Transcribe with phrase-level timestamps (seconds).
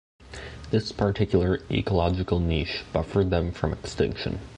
[0.71, 4.39] This particular ecological niche buffered them from extinction.